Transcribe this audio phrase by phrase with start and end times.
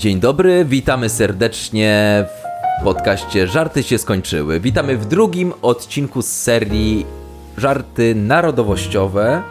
[0.00, 2.24] Dzień dobry, witamy serdecznie
[2.80, 4.60] w podcaście Żarty się skończyły.
[4.60, 7.06] Witamy w drugim odcinku z serii
[7.56, 9.42] Żarty narodowościowe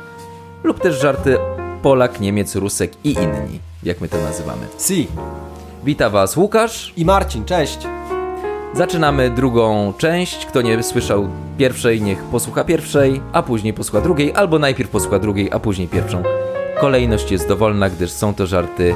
[0.63, 1.38] lub też żarty
[1.81, 4.67] Polak, Niemiec, Rusek i inni, jak my to nazywamy.
[4.79, 5.08] Si.
[5.83, 6.94] Wita Was Łukasz.
[6.97, 7.79] I Marcin, cześć.
[8.74, 10.46] Zaczynamy drugą część.
[10.46, 15.50] Kto nie słyszał pierwszej, niech posłucha pierwszej, a później posłucha drugiej, albo najpierw posłucha drugiej,
[15.52, 16.23] a później pierwszą.
[16.80, 18.95] Kolejność jest dowolna, gdyż są to żarty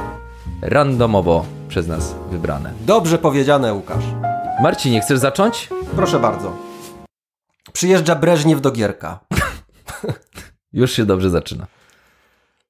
[0.62, 2.72] randomowo przez nas wybrane.
[2.80, 4.04] Dobrze powiedziane, Łukasz.
[4.62, 5.68] Marcinie, chcesz zacząć?
[5.96, 6.56] Proszę bardzo.
[7.72, 9.20] Przyjeżdża Breżniew do Gierka.
[10.72, 11.66] Już się dobrze zaczyna.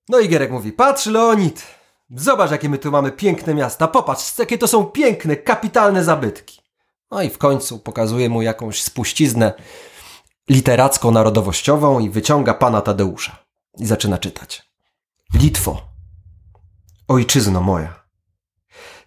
[0.08, 1.66] No i Gierek mówi, patrz Leonid,
[2.10, 6.60] zobacz jakie my tu mamy piękne miasta, popatrz, jakie to są piękne, kapitalne zabytki.
[7.10, 9.52] No i w końcu pokazuje mu jakąś spuściznę
[10.50, 13.38] literacko-narodowościową i wyciąga pana Tadeusza.
[13.78, 14.62] I zaczyna czytać.
[15.34, 15.93] Litwo,
[17.08, 18.04] ojczyzno moja,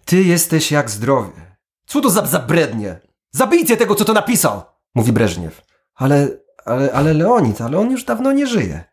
[0.04, 1.56] ty jesteś jak zdrowie.
[1.86, 3.00] Co to za zabrednie?
[3.30, 4.62] Zabijcie tego, co to napisał,
[4.94, 5.62] mówi Breżniew.
[5.94, 6.28] Ale,
[6.64, 8.84] ale, ale Leonid, ale on już dawno nie żyje.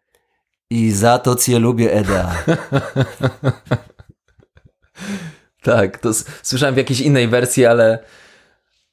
[0.69, 2.31] I za to cię lubię, Eda.
[5.65, 6.09] Tak, to
[6.43, 7.99] słyszałem w jakiejś innej wersji, ale,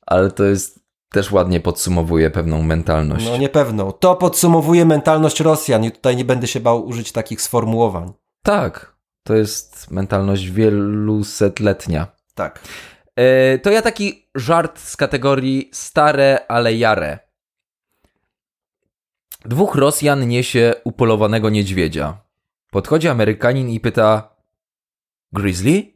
[0.06, 3.26] ale to jest też ładnie podsumowuje pewną mentalność.
[3.26, 3.92] No niepewną.
[3.92, 8.12] To podsumowuje mentalność Rosjan i tutaj nie będę się bał użyć takich sformułowań.
[8.42, 8.91] Tak,
[9.22, 12.06] to jest mentalność wielusetletnia.
[12.34, 12.60] Tak.
[13.16, 17.18] E, to ja taki żart z kategorii stare, ale jare.
[19.44, 22.18] Dwóch Rosjan niesie upolowanego niedźwiedzia.
[22.70, 24.34] Podchodzi Amerykanin i pyta:
[25.32, 25.92] Grizzly?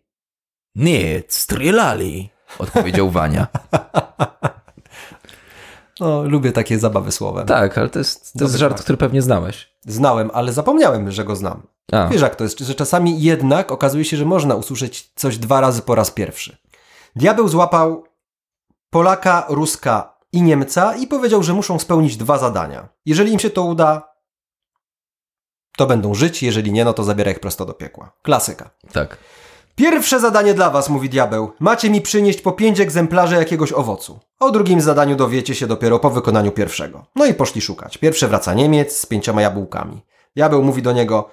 [0.74, 3.46] Nie, strzelali, odpowiedział Wania.
[6.00, 7.46] No, lubię takie zabawy słowem.
[7.46, 8.82] Tak, ale to jest, to jest żart.
[8.82, 9.72] który pewnie znałeś.
[9.86, 11.66] Znałem, ale zapomniałem, że go znam.
[11.92, 15.60] A, Wiesz jak to jest, że czasami jednak okazuje się, że można usłyszeć coś dwa
[15.60, 16.56] razy po raz pierwszy.
[17.16, 18.04] Diabeł złapał
[18.90, 22.88] Polaka, Ruska i Niemca i powiedział, że muszą spełnić dwa zadania.
[23.06, 24.16] Jeżeli im się to uda,
[25.76, 28.12] to będą żyć, jeżeli nie, no to zabiera ich prosto do piekła.
[28.22, 28.70] Klasyka.
[28.92, 29.18] tak.
[29.76, 31.52] Pierwsze zadanie dla was, mówi diabeł.
[31.60, 34.18] Macie mi przynieść po pięć egzemplarzy jakiegoś owocu.
[34.40, 37.04] O drugim zadaniu dowiecie się dopiero po wykonaniu pierwszego.
[37.14, 37.98] No i poszli szukać.
[37.98, 40.02] Pierwszy wraca Niemiec z pięcioma jabłkami.
[40.36, 41.30] Diabeł mówi do niego: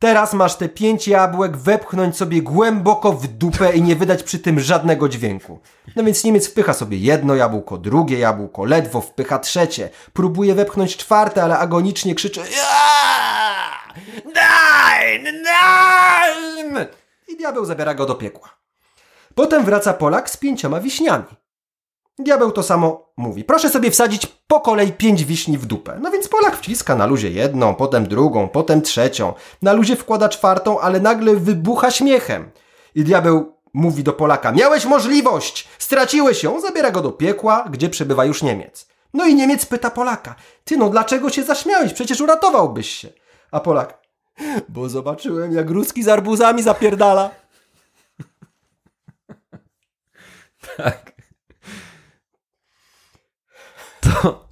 [0.00, 4.60] Teraz masz te pięć jabłek wepchnąć sobie głęboko w dupę i nie wydać przy tym
[4.60, 5.60] żadnego dźwięku.
[5.96, 9.90] No więc Niemiec wpycha sobie jedno jabłko, drugie jabłko, ledwo wpycha trzecie.
[10.12, 13.94] Próbuje wepchnąć czwarte, ale agonicznie krzyczy: "Aaaa!
[14.34, 15.42] Nein!
[15.42, 16.86] Nein!
[17.28, 18.48] I diabeł zabiera go do piekła.
[19.34, 21.24] Potem wraca Polak z pięcioma wiśniami.
[22.18, 23.44] Diabeł to samo mówi.
[23.44, 25.98] Proszę sobie wsadzić po kolei pięć wiśni w dupę.
[26.02, 29.34] No więc Polak wciska na luzie jedną, potem drugą, potem trzecią.
[29.62, 32.50] Na luzie wkłada czwartą, ale nagle wybucha śmiechem.
[32.94, 35.68] I diabeł mówi do Polaka: Miałeś możliwość!
[35.78, 36.60] Straciłeś ją!
[36.60, 38.88] Zabiera go do piekła, gdzie przebywa już Niemiec.
[39.14, 41.92] No i Niemiec pyta Polaka: Ty no, dlaczego się zaśmiałeś?
[41.92, 43.08] Przecież uratowałbyś się.
[43.50, 43.98] A Polak:
[44.68, 47.30] Bo zobaczyłem, jak ruski z arbuzami zapierdala.
[50.76, 51.17] Tak.
[54.22, 54.48] To.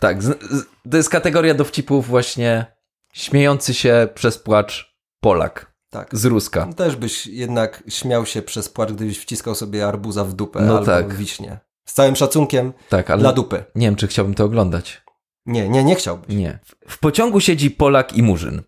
[0.00, 2.66] Tak, z, z, to jest kategoria dowcipów właśnie
[3.12, 6.08] śmiejący się przez płacz Polak Tak.
[6.16, 6.66] z Ruska.
[6.76, 10.86] Też byś jednak śmiał się przez płacz, gdybyś wciskał sobie arbuza w dupę No albo
[10.86, 11.14] tak.
[11.14, 11.58] wiśnie.
[11.86, 13.64] Z całym szacunkiem Tak, ale dla dupy.
[13.74, 15.02] nie wiem, czy chciałbym to oglądać.
[15.46, 16.36] Nie, nie, nie chciałbyś.
[16.36, 16.58] Nie.
[16.88, 18.62] W pociągu siedzi Polak i Murzyn.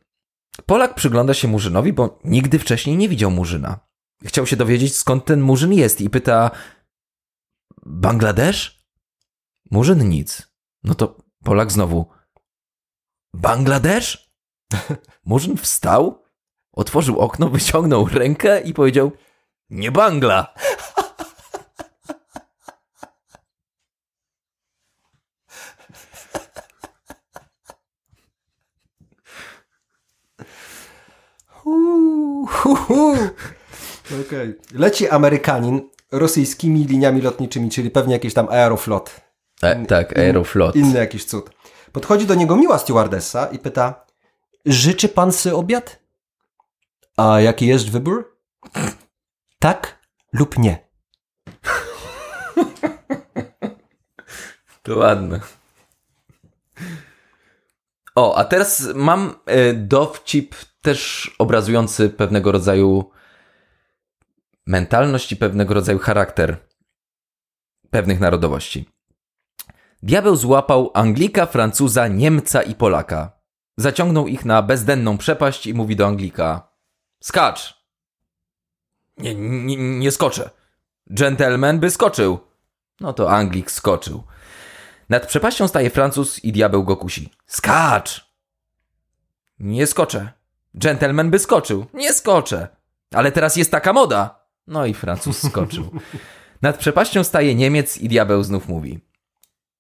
[0.67, 3.78] Polak przygląda się Murzynowi, bo nigdy wcześniej nie widział Murzyna.
[4.25, 6.50] Chciał się dowiedzieć, skąd ten Murzyn jest i pyta
[7.87, 8.78] Bangladesz?
[9.71, 10.49] Murzyn nic.
[10.84, 12.06] No to Polak znowu
[13.34, 14.33] Bangladesz?
[15.25, 16.23] Murzyn wstał,
[16.73, 19.12] otworzył okno, wyciągnął rękę i powiedział
[19.71, 20.55] nie Bangla.
[34.26, 34.55] Okej.
[34.73, 39.28] Leci Amerykanin rosyjskimi liniami lotniczymi, czyli pewnie jakiś tam Aeroflot.
[39.62, 40.76] E, tak, Aeroflot.
[40.76, 41.50] Inny jakiś cud.
[41.93, 44.06] Podchodzi do niego miła stewardessa i pyta
[44.66, 46.02] Życzy pan sobie obiad?
[47.16, 48.38] A jaki jest wybór?
[49.58, 49.99] Tak
[50.32, 50.78] lub nie.
[54.82, 55.40] To ładne.
[58.14, 63.10] O, a teraz mam e, dowcip też obrazujący pewnego rodzaju
[64.66, 66.56] mentalność i pewnego rodzaju charakter
[67.90, 68.88] pewnych narodowości.
[70.03, 73.33] Diabeł złapał Anglika, Francuza, Niemca i Polaka.
[73.77, 76.69] Zaciągnął ich na bezdenną przepaść i mówi do Anglika:
[77.21, 77.79] Skacz!
[79.17, 80.50] Nie, nie, nie skoczę.
[81.06, 82.39] Gentleman by skoczył.
[83.00, 84.23] No to Anglik skoczył.
[85.09, 87.31] Nad przepaścią staje Francuz i diabeł go kusi.
[87.47, 88.29] Skacz!
[89.59, 90.33] Nie skoczę.
[90.75, 91.87] Gentleman by skoczył.
[91.94, 92.69] Nie skoczę.
[93.15, 94.44] Ale teraz jest taka moda.
[94.67, 95.91] No i Francuz skoczył.
[96.62, 99.07] Nad przepaścią staje Niemiec i diabeł znów mówi.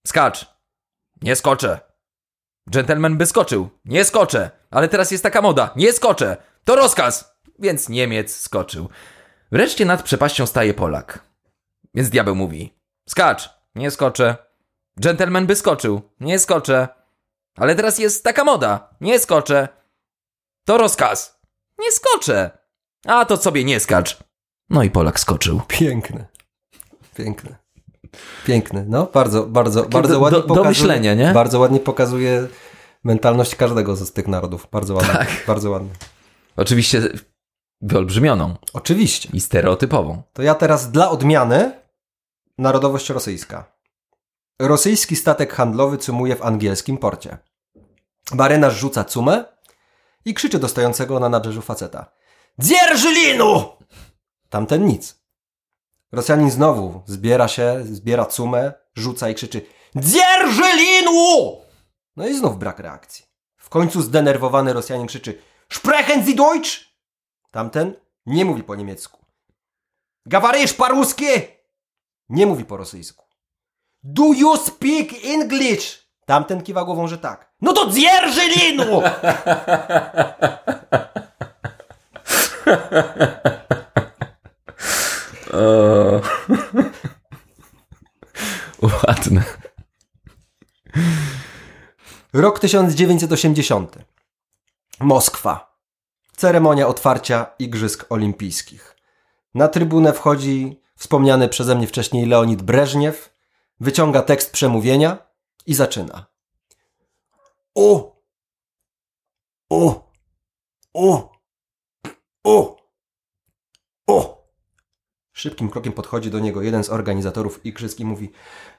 [0.08, 0.46] Skacz!
[1.22, 1.80] Nie skoczę.
[2.66, 3.68] Gentleman by skoczył.
[3.84, 4.50] Nie skoczę.
[4.70, 5.70] Ale teraz jest taka moda.
[5.76, 6.36] Nie skoczę.
[6.64, 7.34] To rozkaz.
[7.58, 8.88] Więc Niemiec skoczył.
[9.52, 11.24] Wreszcie nad przepaścią staje Polak.
[11.94, 12.78] Więc diabeł mówi.
[13.08, 13.50] Skacz.
[13.74, 14.36] Nie skoczę.
[14.96, 16.02] Gentleman by skoczył.
[16.20, 16.88] Nie skoczę.
[17.56, 18.94] Ale teraz jest taka moda.
[19.00, 19.68] Nie skoczę.
[20.64, 21.40] To rozkaz.
[21.78, 22.58] Nie skoczę.
[23.06, 24.18] A to sobie nie skacz.
[24.70, 25.60] No i Polak skoczył.
[25.68, 26.26] Piękne.
[27.16, 27.67] Piękne.
[28.46, 28.84] Piękne.
[28.88, 30.68] No, bardzo, bardzo, bardzo do- ładnie do- do pokazuje.
[30.68, 31.32] myślenia, nie?
[31.32, 32.48] Bardzo ładnie pokazuje
[33.04, 34.66] mentalność każdego z tych narodów.
[34.72, 35.12] Bardzo ładnie.
[35.12, 35.28] Tak.
[35.46, 35.90] Bardzo ładnie.
[36.56, 37.02] Oczywiście
[37.80, 39.28] wyolbrzymioną Oczywiście.
[39.32, 40.22] i stereotypową.
[40.32, 41.72] To ja teraz dla odmiany
[42.58, 43.72] narodowość rosyjska.
[44.60, 47.38] Rosyjski statek handlowy cumuje w angielskim porcie.
[48.34, 49.44] Marynarz rzuca cumę
[50.24, 52.06] i krzyczy do stojącego na nabrzeżu faceta.
[52.58, 53.64] Dzierży linu!
[54.48, 55.17] Tamten nic.
[56.12, 59.66] Rosjanin znowu zbiera się, zbiera cumę, rzuca i krzyczy
[59.96, 61.56] Dzierżylinu!
[62.16, 63.24] No i znów brak reakcji.
[63.56, 66.70] W końcu zdenerwowany Rosjanin krzyczy Sprechen Sie Deutsch!
[67.50, 67.94] Tamten
[68.26, 69.24] nie mówi po niemiecku.
[70.26, 71.42] Gawarysz paruskie!
[72.28, 73.24] Nie mówi po rosyjsku.
[74.02, 76.08] Do you speak English?
[76.26, 77.52] Tamten kiwa głową, że tak.
[77.60, 79.02] No to dzierżylinu!
[85.58, 86.20] linu!
[89.06, 89.44] Ładne.
[92.32, 93.98] Rok 1980.
[95.00, 95.78] Moskwa.
[96.36, 98.96] Ceremonia otwarcia Igrzysk Olimpijskich.
[99.54, 103.34] Na trybunę wchodzi wspomniany przeze mnie wcześniej Leonid Breżniew,
[103.80, 105.18] wyciąga tekst przemówienia
[105.66, 106.26] i zaczyna.
[107.74, 108.16] O!
[109.70, 110.10] O!
[110.94, 111.27] O!
[115.38, 118.30] Szybkim krokiem podchodzi do niego jeden z organizatorów igrzysk i mówi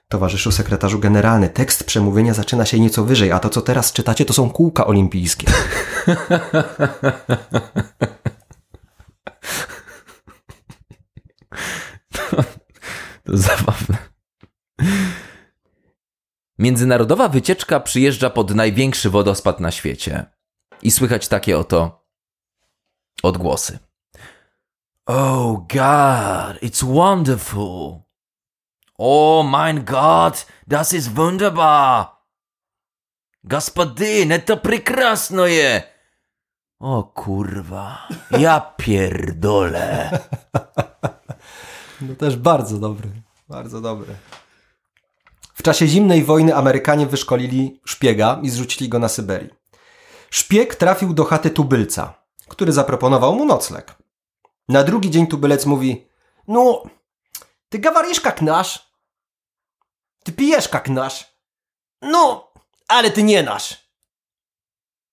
[0.07, 4.33] Towarzyszu sekretarzu generalny, tekst przemówienia zaczyna się nieco wyżej, a to co teraz czytacie to
[4.33, 5.47] są kółka olimpijskie.
[13.23, 13.97] To zabawne.
[16.57, 20.25] Międzynarodowa wycieczka przyjeżdża pod największy wodospad na świecie.
[20.81, 22.06] I słychać takie oto
[23.23, 23.88] odgłosy.
[25.11, 28.06] Oh God, it's wonderful.
[28.95, 32.21] Oh mein Gott, das ist wunderbar.
[33.44, 35.83] Gospodyne, to prekrasnoje.
[36.79, 40.09] O kurwa, ja pierdolę.
[42.01, 43.09] No też bardzo dobry,
[43.47, 44.15] bardzo dobry.
[45.53, 49.50] W czasie zimnej wojny Amerykanie wyszkolili szpiega i zrzucili go na Syberii.
[50.29, 52.13] Szpieg trafił do chaty tubylca,
[52.47, 53.98] który zaproponował mu nocleg.
[54.69, 56.07] Na drugi dzień tubylec mówi
[56.48, 56.83] No,
[57.69, 58.89] ty gawarisz jak nasz.
[60.24, 61.33] Ty pijesz jak nasz.
[62.01, 62.54] No,
[62.88, 63.89] ale ty nie nasz.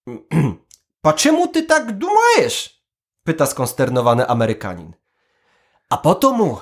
[1.02, 2.82] Pa czemu ty tak dumajesz?
[3.24, 4.92] Pyta skonsternowany Amerykanin.
[5.90, 6.60] A po to mu,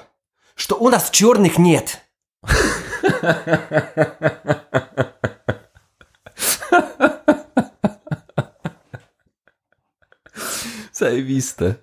[0.56, 2.00] że u nas czarnych niet.
[10.92, 11.74] Zajebiste.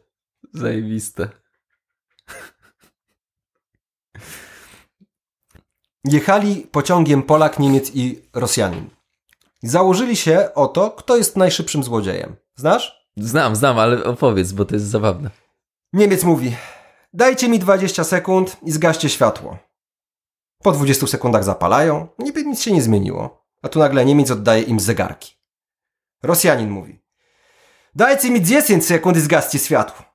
[0.62, 1.30] Zajebiste.
[6.03, 8.89] Jechali pociągiem Polak, Niemiec i Rosjanin.
[9.63, 12.36] Założyli się o to, kto jest najszybszym złodziejem.
[12.56, 13.06] Znasz?
[13.18, 15.30] Znam, znam, ale opowiedz, bo to jest zabawne.
[15.94, 16.56] Niemiec mówi:
[17.13, 19.58] Dajcie mi 20 sekund i zgaście światło.
[20.63, 23.46] Po 20 sekundach zapalają, niby nic się nie zmieniło.
[23.62, 25.36] A tu nagle Niemiec oddaje im zegarki.
[26.24, 27.01] Rosjanin mówi:
[27.96, 30.11] Dajcie mi 10 sekund i zgaście światło.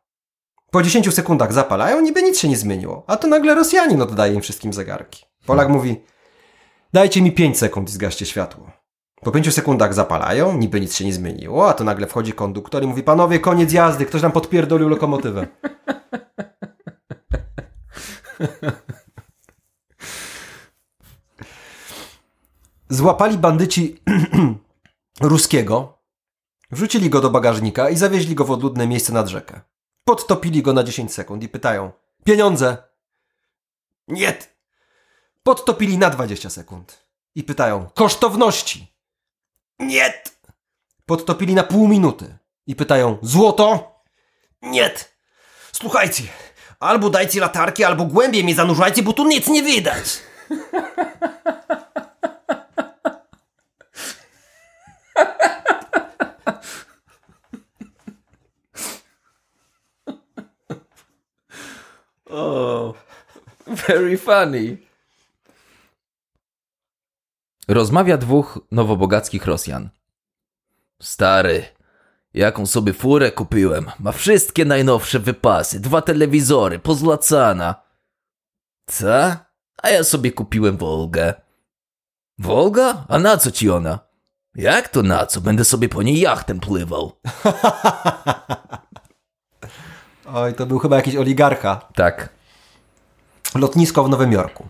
[0.77, 3.05] Po 10 sekundach zapalają, niby nic się nie zmieniło.
[3.07, 5.25] A tu nagle Rosjanin oddaje im wszystkim zegarki.
[5.47, 6.05] Polak mówi:
[6.93, 8.71] Dajcie mi 5 sekund i zgaście światło.
[9.23, 12.87] Po 5 sekundach zapalają, niby nic się nie zmieniło, a tu nagle wchodzi konduktor i
[12.87, 15.47] mówi: Panowie, koniec jazdy, ktoś nam podpierdolił lokomotywę.
[22.89, 24.03] Złapali bandyci
[25.21, 25.99] ruskiego,
[26.71, 29.61] wrzucili go do bagażnika i zawieźli go w odludne miejsce nad rzekę.
[30.09, 31.93] Podtopili go na 10 sekund i pytają:
[32.25, 32.77] Pieniądze!
[34.09, 34.39] Nie!
[35.43, 38.93] Podtopili na 20 sekund i pytają: Kosztowności!
[39.79, 40.23] Nie!
[41.07, 43.95] Podtopili na pół minuty i pytają: Złoto?
[44.63, 44.95] Nie!
[45.73, 46.23] Słuchajcie,
[46.81, 50.05] Albo dajcie latarki, albo głębiej mnie zanurzajcie, bo tu nic nie widać.
[63.89, 64.77] very funny.
[67.69, 69.89] Rozmawia dwóch nowobogackich Rosjan.
[71.03, 71.65] Stary,
[72.35, 73.91] jaką sobie furę kupiłem.
[73.99, 77.75] Ma wszystkie najnowsze wypasy, dwa telewizory, pozłacana.
[78.87, 79.37] Co?
[79.83, 81.35] A ja sobie kupiłem Wolgę.
[82.39, 83.05] Wolga?
[83.09, 83.99] A na co ci ona?
[84.55, 85.41] Jak to na co?
[85.41, 87.13] Będę sobie po niej jachtem pływał.
[90.35, 91.89] Oj, to był chyba jakiś oligarcha.
[91.95, 92.36] Tak.
[93.55, 94.67] Lotnisko w Nowym Jorku.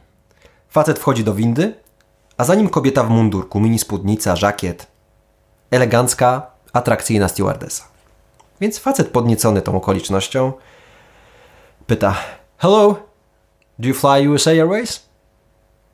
[0.69, 1.75] Facet wchodzi do windy,
[2.37, 4.87] a za nim kobieta w mundurku, mini spódnica, żakiet.
[5.71, 7.85] Elegancka, atrakcyjna stewardesa.
[8.61, 10.53] Więc facet podniecony tą okolicznością
[11.87, 12.17] pyta
[12.59, 12.95] Hello,
[13.79, 15.07] do you fly USA Airways?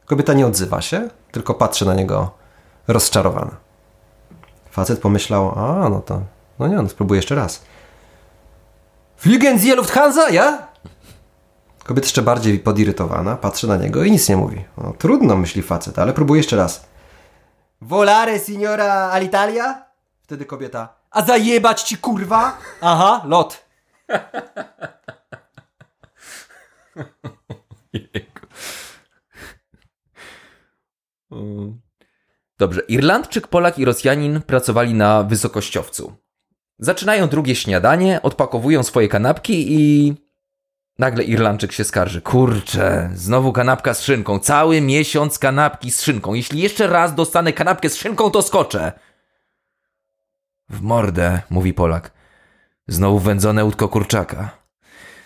[0.07, 2.31] Kobieta nie odzywa się, tylko patrzy na niego
[2.89, 3.57] rozczarowana.
[4.71, 6.21] Facet pomyślał, a no to,
[6.59, 7.63] no nie, no spróbuję jeszcze raz.
[9.17, 10.72] Fliegen Sie Lufthansa, ja?
[11.85, 14.65] Kobieta jeszcze bardziej podirytowana, patrzy na niego i nic nie mówi.
[14.79, 16.87] No, trudno, myśli facet, ale próbuje jeszcze raz.
[17.81, 19.85] Volare, signora Alitalia?
[20.23, 20.95] Wtedy kobieta.
[21.11, 22.59] A zajebać ci, kurwa?
[22.81, 23.65] Aha, lot.
[32.59, 36.13] Dobrze, Irlandczyk, Polak i Rosjanin pracowali na wysokościowcu.
[36.79, 40.15] Zaczynają drugie śniadanie, odpakowują swoje kanapki i
[40.99, 42.23] nagle Irlandczyk się skarży.
[42.23, 44.39] Kurczę, znowu kanapka z szynką.
[44.39, 46.35] Cały miesiąc kanapki z szynką.
[46.35, 48.93] Jeśli jeszcze raz dostanę kanapkę z szynką, to skoczę.
[50.69, 52.13] W mordę, mówi Polak.
[52.89, 54.51] Znowu wędzone łódko kurczaka.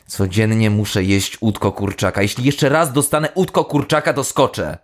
[0.07, 2.23] Codziennie muszę jeść łódko kurczaka.
[2.23, 4.79] Jeśli jeszcze raz dostanę łódko kurczaka, to skoczę.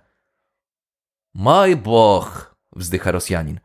[1.34, 3.60] Mój Boch, wzdycha Rosjanin.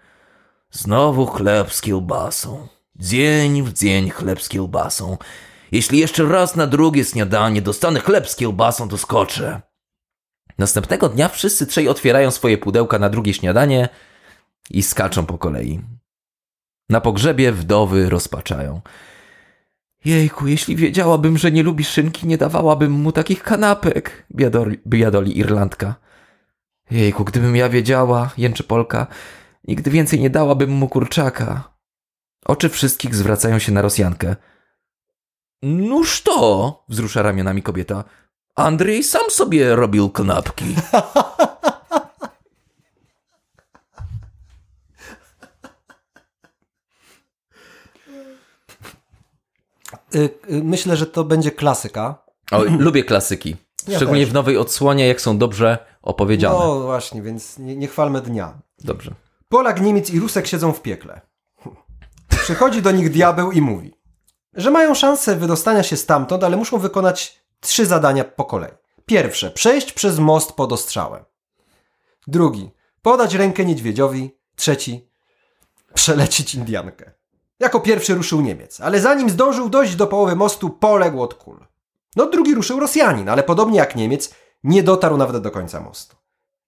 [0.71, 2.67] Znowu chleb z kiełbasą.
[2.95, 5.17] Dzień w dzień chleb z kiełbasą.
[5.71, 9.61] Jeśli jeszcze raz na drugie śniadanie dostanę chleb z kiełbasą, to skoczę.
[10.57, 13.89] Następnego dnia wszyscy trzej otwierają swoje pudełka na drugie śniadanie
[14.69, 15.79] i skaczą po kolei.
[16.89, 18.81] Na pogrzebie wdowy rozpaczają.
[20.05, 25.95] Jejku, jeśli wiedziałabym, że nie lubi szynki, nie dawałabym mu takich kanapek, biadoli, biadoli Irlandka.
[26.91, 29.07] Jejku, gdybym ja wiedziała, jęczy Polka,
[29.67, 31.77] nigdy więcej nie dałabym mu kurczaka.
[32.45, 34.35] Oczy wszystkich zwracają się na Rosjankę.
[35.61, 38.03] Nuż to, wzrusza ramionami kobieta.
[38.55, 40.75] Andrzej sam sobie robił kanapki.
[50.15, 52.25] Y, y, myślę, że to będzie klasyka.
[52.51, 53.55] Oj, lubię klasyki.
[53.95, 56.59] Szczególnie w nowej odsłonie, jak są dobrze opowiedziane.
[56.59, 58.53] No właśnie, więc nie, nie chwalmy dnia.
[58.79, 59.11] Dobrze.
[59.49, 61.21] Polak, Niemiec i Rusek siedzą w piekle.
[62.29, 63.93] Przychodzi do nich diabeł i mówi,
[64.57, 68.71] że mają szansę wydostania się stamtąd, ale muszą wykonać trzy zadania po kolei.
[69.05, 71.25] Pierwsze, przejść przez most pod ostrzałem.
[72.27, 72.71] Drugi,
[73.01, 74.37] podać rękę niedźwiedziowi.
[74.55, 75.09] Trzeci,
[75.93, 77.11] przelecić Indiankę.
[77.59, 81.65] Jako pierwszy ruszył Niemiec, ale zanim zdążył dojść do połowy mostu, poległ od kul.
[82.15, 84.33] No drugi ruszył Rosjanin, ale podobnie jak Niemiec,
[84.63, 86.15] nie dotarł nawet do końca mostu.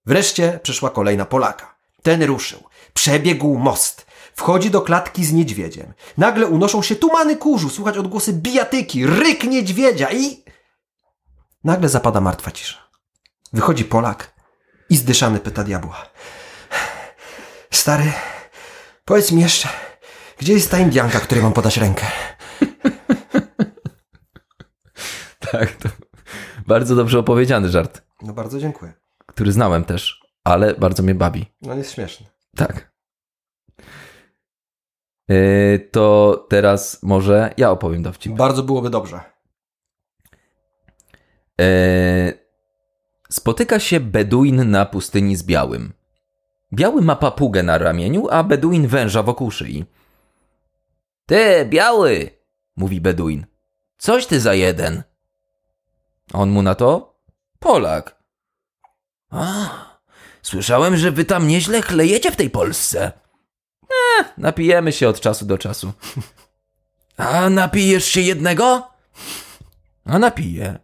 [0.05, 1.75] Wreszcie przyszła kolej na Polaka.
[2.03, 2.59] Ten ruszył.
[2.93, 4.05] Przebiegł most.
[4.39, 5.93] Wchodzi do klatki z niedźwiedziem.
[6.17, 10.43] Nagle unoszą się tumany kurzu, słychać odgłosy bijatyki, ryk niedźwiedzia i...
[11.63, 12.77] Nagle zapada martwa cisza.
[13.53, 14.33] Wychodzi Polak
[14.89, 16.05] i zdyszany pyta diabła.
[17.71, 18.11] Stary,
[19.05, 19.69] powiedz mi jeszcze,
[20.37, 22.05] gdzie jest ta Indianka, której mam podać rękę?
[25.51, 25.89] Tak, to
[26.67, 28.93] bardzo dobrze opowiedziany żart, No bardzo dziękuję.
[29.25, 31.45] który znałem też, ale bardzo mnie bawi.
[31.61, 32.27] No jest śmieszny.
[32.55, 32.88] Tak.
[35.29, 38.33] Yy, to teraz może ja opowiem dowcip.
[38.33, 39.21] Bardzo byłoby dobrze.
[41.59, 41.65] Yy,
[43.29, 45.93] spotyka się Beduin na pustyni z Białym.
[46.73, 49.85] Biały ma papugę na ramieniu, a Beduin węża wokół szyi.
[51.25, 52.29] Ty, Biały,
[52.75, 53.45] mówi Beduin.
[53.97, 55.03] Coś ty za jeden.
[56.33, 57.19] On mu na to?
[57.59, 58.23] Polak.
[59.29, 59.69] A,
[60.41, 63.11] słyszałem, że wy tam nieźle chlejecie w tej Polsce.
[63.91, 65.93] E, napijemy się od czasu do czasu.
[67.17, 68.87] A napijesz się jednego?
[70.05, 70.79] A napiję.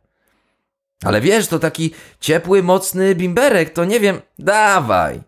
[1.04, 4.22] Ale wiesz, to taki ciepły, mocny bimberek, to nie wiem.
[4.40, 5.22] Dawaj.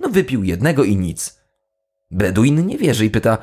[0.00, 1.40] No wypił jednego i nic.
[2.10, 3.38] Beduin nie wierzy i pyta: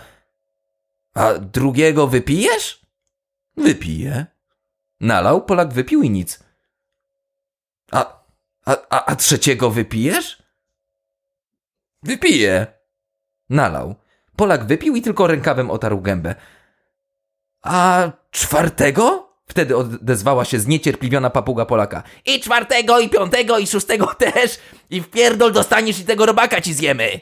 [1.13, 2.86] A drugiego wypijesz?
[3.58, 4.25] Wypiję.
[5.00, 6.44] Nalał, Polak wypił i nic.
[7.92, 8.24] A,
[8.65, 10.44] a, a, a trzeciego wypijesz?
[12.03, 12.68] Wypiję.
[13.53, 13.95] Nalał.
[14.36, 16.36] Polak wypił i tylko rękawem otarł gębę.
[17.62, 19.33] A czwartego?
[19.48, 22.03] Wtedy odezwała się zniecierpliwiona papuga Polaka.
[22.25, 24.60] I czwartego, i piątego, i szóstego też.
[24.89, 27.19] I w pierdol dostaniesz i tego robaka ci zjemy.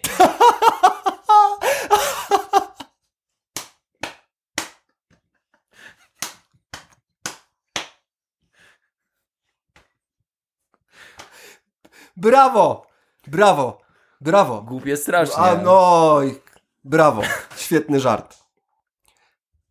[12.18, 12.88] Brawo!
[13.28, 13.81] Brawo!
[14.22, 14.62] Brawo!
[14.62, 15.38] Głupie strasznie.
[15.38, 16.20] A no,
[16.84, 17.22] brawo.
[17.58, 18.38] Świetny żart.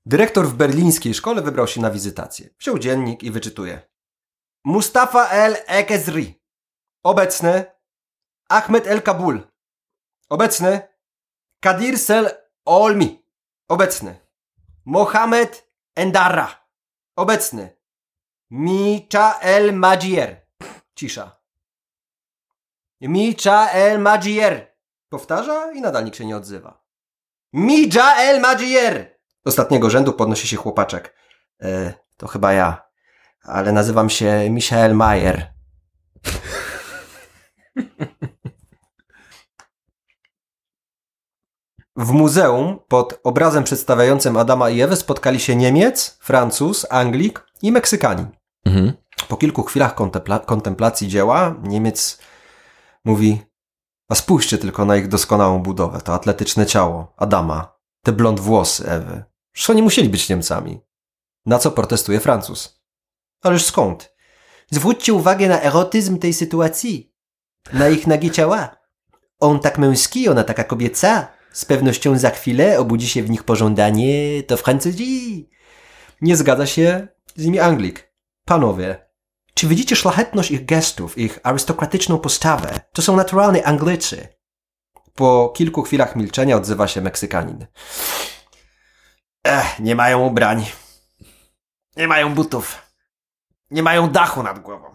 [0.07, 2.51] Dyrektor w berlińskiej szkole wybrał się na wizytację.
[2.59, 3.83] Wziął dziennik i wyczytuje.
[4.65, 6.43] Mustafa El Ekezri.
[7.03, 7.65] Obecny.
[8.49, 9.43] Ahmed El Kabul.
[10.29, 10.83] Obecny.
[11.61, 12.31] Kadir Sel
[12.65, 13.25] Olmi.
[13.69, 14.21] Obecny.
[14.85, 16.67] Mohamed Endara.
[17.17, 17.77] Obecny.
[18.51, 20.47] Micha El Majier.
[20.95, 21.40] Cisza.
[23.01, 24.77] Micha El Majier.
[25.09, 26.83] Powtarza i nadal nikt się nie odzywa.
[27.53, 29.17] Mija El Majier.
[29.45, 31.15] Ostatniego rzędu podnosi się chłopaczek.
[31.63, 32.83] E, to chyba ja.
[33.43, 35.53] Ale nazywam się Michael Mayer.
[41.97, 48.27] W muzeum pod obrazem przedstawiającym Adama i Ewę spotkali się Niemiec, Francuz, Anglik i Meksykanin.
[48.65, 48.93] Mhm.
[49.29, 52.19] Po kilku chwilach kontempla- kontemplacji dzieła Niemiec
[53.05, 53.43] mówi:
[54.09, 59.25] A spójrzcie tylko na ich doskonałą budowę, to atletyczne ciało Adama, te blond włosy Ewy.
[59.53, 60.81] Przecież oni musieli być Niemcami.
[61.47, 62.81] Na co protestuje Francuz?
[63.43, 64.15] Ależ skąd?
[64.71, 67.15] Zwróćcie uwagę na erotyzm tej sytuacji.
[67.73, 68.77] Na ich nagie ciała.
[69.41, 71.29] On tak męski, ona taka kobieca.
[71.53, 75.51] Z pewnością za chwilę obudzi się w nich pożądanie, to Francuzi.
[76.21, 78.13] Nie zgadza się z nimi Anglik.
[78.45, 79.10] Panowie,
[79.61, 82.81] czy widzicie szlachetność ich gestów, ich arystokratyczną postawę?
[82.93, 84.29] To są naturalni Anglicy.
[85.15, 87.67] Po kilku chwilach milczenia odzywa się Meksykanin.
[89.45, 90.67] Ech, nie mają ubrań.
[91.97, 92.83] Nie mają butów.
[93.71, 94.95] Nie mają dachu nad głową.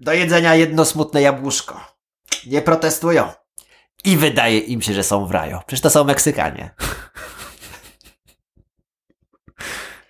[0.00, 1.80] Do jedzenia jedno smutne jabłuszko.
[2.46, 3.32] Nie protestują.
[4.04, 5.58] I wydaje im się, że są w raju.
[5.66, 6.74] Przecież to są Meksykanie.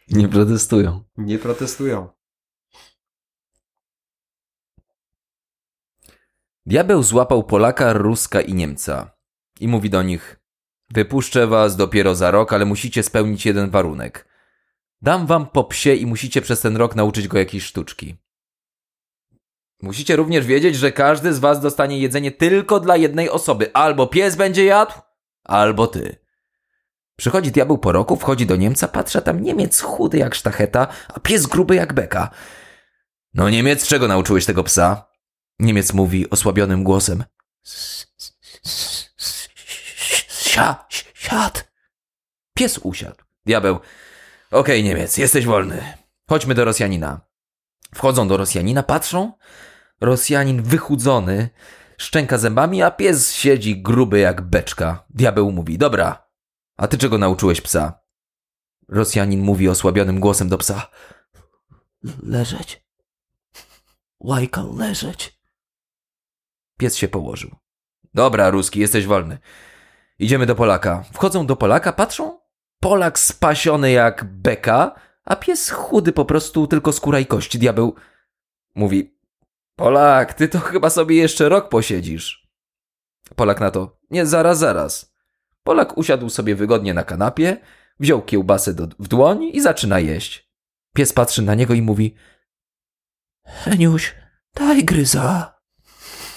[0.08, 1.04] Nie protestują.
[1.16, 2.17] Nie protestują.
[6.68, 9.10] Diabeł złapał Polaka, Ruska i Niemca
[9.60, 10.40] i mówi do nich:
[10.90, 14.28] Wypuszczę was dopiero za rok, ale musicie spełnić jeden warunek.
[15.02, 18.16] Dam wam po psie i musicie przez ten rok nauczyć go jakiejś sztuczki.
[19.82, 23.74] Musicie również wiedzieć, że każdy z was dostanie jedzenie tylko dla jednej osoby.
[23.74, 24.92] Albo pies będzie jadł,
[25.44, 26.16] albo ty.
[27.16, 31.46] Przychodzi diabeł po roku, wchodzi do Niemca, patrzy, tam Niemiec chudy jak sztacheta, a pies
[31.46, 32.30] gruby jak beka.
[33.34, 35.07] No Niemiec, czego nauczyłeś tego psa?
[35.58, 37.24] Niemiec mówi osłabionym głosem.
[41.14, 41.70] Siad.
[42.54, 43.24] Pies usiadł.
[43.46, 43.78] Diabeł.
[44.50, 45.98] Okej, Niemiec, jesteś wolny.
[46.28, 47.20] Chodźmy do Rosjanina.
[47.94, 49.32] Wchodzą do Rosjanina, patrzą.
[50.00, 51.50] Rosjanin wychudzony,
[51.96, 55.04] szczęka zębami, a pies siedzi gruby jak beczka.
[55.10, 56.28] Diabeł mówi, dobra,
[56.76, 58.00] a ty czego nauczyłeś psa?
[58.88, 60.90] Rosjanin mówi osłabionym głosem do psa.
[62.22, 62.84] Leżeć.
[64.20, 65.37] Łajka, leżeć.
[66.78, 67.50] Pies się położył.
[68.14, 69.38] Dobra, Ruski, jesteś wolny.
[70.18, 71.04] Idziemy do Polaka.
[71.12, 72.40] Wchodzą do Polaka, patrzą.
[72.80, 77.58] Polak spasiony jak beka, a pies chudy po prostu, tylko skóra i kość.
[77.58, 77.94] Diabeł
[78.74, 79.18] mówi,
[79.76, 82.48] Polak, ty to chyba sobie jeszcze rok posiedzisz.
[83.36, 85.14] Polak na to, nie, zaraz, zaraz.
[85.62, 87.56] Polak usiadł sobie wygodnie na kanapie,
[88.00, 90.50] wziął kiełbasę do, w dłoń i zaczyna jeść.
[90.94, 92.14] Pies patrzy na niego i mówi,
[93.44, 94.14] Heniuś,
[94.54, 95.57] daj gryza.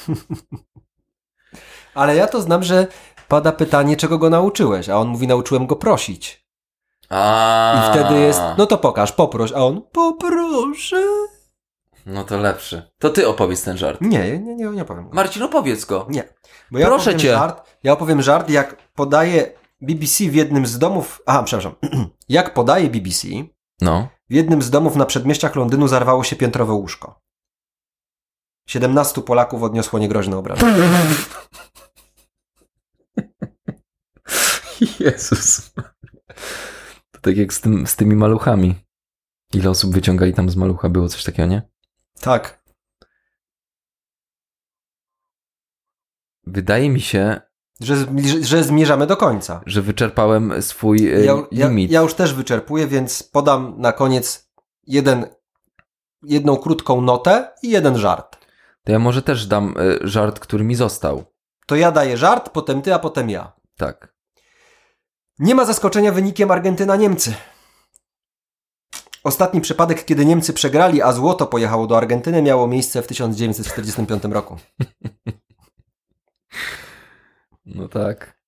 [1.94, 2.88] Ale ja to znam, że
[3.28, 6.46] pada pytanie, czego go nauczyłeś, a on mówi, nauczyłem go prosić.
[7.10, 7.84] A.
[7.88, 11.04] I wtedy jest, no to pokaż, poproś, a on, poproszę.
[12.06, 12.92] No to lepszy.
[13.00, 14.02] To ty opowiedz ten żart.
[14.02, 15.10] Nie, nie, nie, nie powiem.
[15.14, 16.06] Marcin, opowiedz go.
[16.10, 16.34] Nie.
[16.72, 17.32] Bo ja Proszę opowiem cię.
[17.32, 21.22] Żart, ja opowiem żart, jak podaje BBC w jednym z domów.
[21.26, 21.76] Aha, przepraszam.
[22.30, 23.28] jak podaje BBC,
[23.82, 24.08] No.
[24.30, 27.20] w jednym z domów na przedmieściach Londynu zarwało się piętrowe łóżko.
[28.76, 30.74] 17 Polaków odniosło niegroźne obrażenia.
[35.00, 35.72] Jezus.
[37.12, 38.76] To tak jak z, tym, z tymi maluchami.
[39.54, 40.90] Ile osób wyciągali tam z malucha?
[40.90, 41.62] Było coś takiego, nie?
[42.22, 42.64] Tak.
[46.48, 47.42] Wydaje mi się,
[47.80, 47.96] Że,
[48.42, 49.62] że zmierzamy do końca.
[49.66, 51.92] że wyczerpałem swój e, Ja, ja, limit.
[51.92, 54.52] ja już też wyczerpuję, więc podam na koniec
[54.88, 55.26] jeden
[56.24, 58.41] jedną krótką notę i jeden żart.
[58.84, 61.24] To ja może też dam y, żart, który mi został.
[61.66, 63.52] To ja daję żart, potem ty, a potem ja.
[63.78, 64.14] Tak.
[65.40, 67.34] Nie ma zaskoczenia wynikiem Argentyna-Niemcy.
[69.24, 74.58] Ostatni przypadek, kiedy Niemcy przegrali, a złoto pojechało do Argentyny, miało miejsce w 1945 roku.
[77.66, 78.42] No tak.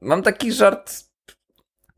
[0.00, 0.92] Mam taki żart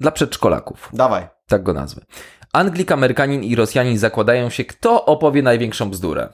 [0.01, 0.91] dla przedszkolaków.
[0.93, 1.29] Dawaj.
[1.47, 2.05] Tak go nazwę.
[2.53, 6.33] Anglik, Amerykanin i Rosjanin zakładają się, kto opowie największą bzdurę.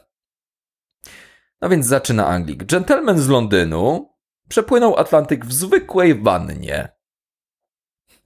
[1.61, 2.64] No więc zaczyna Anglik.
[2.64, 4.14] Gentleman z Londynu
[4.48, 6.88] przepłynął Atlantyk w zwykłej wannie.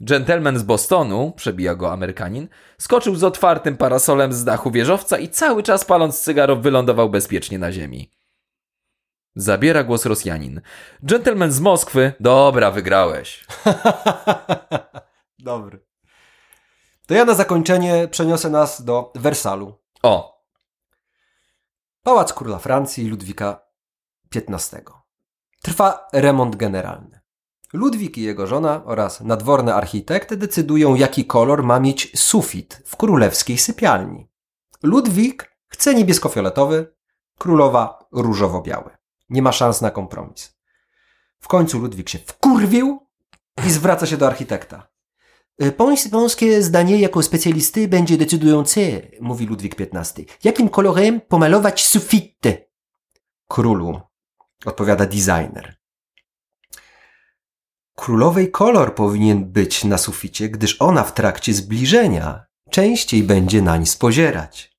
[0.00, 5.62] Gentleman z Bostonu, przebija go Amerykanin, skoczył z otwartym parasolem z dachu wieżowca i cały
[5.62, 8.10] czas paląc cygaro wylądował bezpiecznie na ziemi.
[9.34, 10.60] Zabiera głos Rosjanin.
[11.02, 13.46] Gentleman z Moskwy, dobra, wygrałeś.
[15.38, 15.91] Dobry.
[17.12, 19.78] To ja na zakończenie przeniosę nas do Wersalu.
[20.02, 20.42] O,
[22.02, 23.62] Pałac króla Francji Ludwika
[24.34, 24.82] XV.
[25.62, 27.20] Trwa remont generalny.
[27.72, 33.58] Ludwik i jego żona oraz nadworny architekt decydują, jaki kolor ma mieć sufit w królewskiej
[33.58, 34.30] sypialni.
[34.82, 36.86] Ludwik chce niebiesko-fioletowy,
[37.38, 38.96] królowa różowo-biały.
[39.28, 40.58] Nie ma szans na kompromis.
[41.40, 43.06] W końcu Ludwik się wkurwił
[43.66, 44.91] i zwraca się do architekta.
[45.58, 48.80] "E, Pańs- Pańskie zdanie jako specjalisty będzie decydujące,
[49.20, 50.24] mówi Ludwik XV.
[50.44, 52.68] Jakim kolorem pomalować sufity?
[53.48, 54.00] Królu,
[54.64, 55.76] odpowiada designer.
[57.96, 64.76] Królowej kolor powinien być na suficie, gdyż ona w trakcie zbliżenia częściej będzie nań spozierać.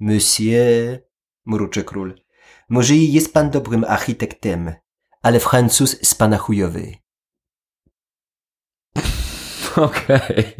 [0.00, 0.98] Monsieur,
[1.46, 2.20] mruczy król,
[2.68, 4.74] może i jest pan dobrym architektem,
[5.22, 6.94] ale Francuz z pana chujowy.
[9.76, 10.54] Okej.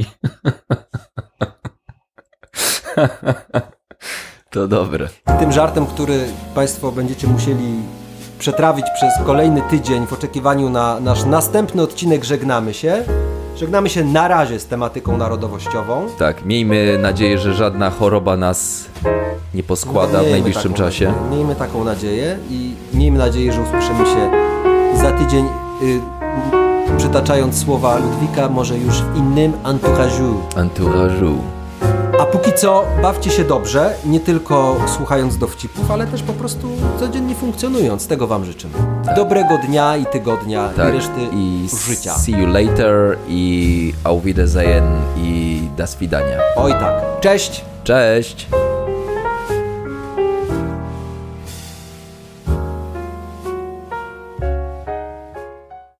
[4.50, 5.08] to dobre.
[5.38, 7.82] Tym żartem, który Państwo będziecie musieli
[8.38, 13.04] przetrawić przez kolejny tydzień w oczekiwaniu na nasz następny odcinek, żegnamy się.
[13.56, 16.06] Żegnamy się na razie z tematyką narodowościową.
[16.18, 18.84] Tak, miejmy nadzieję, że żadna choroba nas
[19.54, 21.06] nie poskłada w Miejmy najbliższym taką czasie.
[21.06, 24.30] Nadzieję, miejmy taką nadzieję i miejmy nadzieję, że usłyszymy się
[24.94, 25.46] za tydzień,
[25.82, 26.00] y,
[26.98, 30.34] przytaczając słowa Ludwika, może już w innym entourage'u.
[30.56, 31.34] Entourage'u.
[32.20, 37.34] A póki co bawcie się dobrze, nie tylko słuchając dowcipów, ale też po prostu codziennie
[37.34, 38.06] funkcjonując.
[38.06, 38.74] Tego Wam życzymy.
[39.16, 42.14] Dobrego dnia i tygodnia Tak, i reszty i życia.
[42.14, 44.84] see you later i auf Wiedersehen
[45.16, 46.38] i do swidania.
[46.56, 47.20] Oj tak.
[47.20, 47.64] Cześć!
[47.84, 48.48] Cześć!